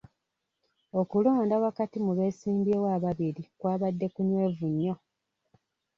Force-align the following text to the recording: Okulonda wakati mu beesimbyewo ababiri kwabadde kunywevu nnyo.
Okulonda 0.99 1.55
wakati 1.65 1.97
mu 2.05 2.11
beesimbyewo 2.17 2.87
ababiri 2.97 3.43
kwabadde 3.59 4.05
kunywevu 4.13 4.65
nnyo. 4.71 4.95